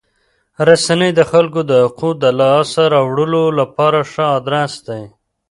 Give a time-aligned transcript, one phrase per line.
[0.67, 5.03] رسنۍ د خلکو د حقوقو د لاسته راوړلو لپاره ښه ادرس دی.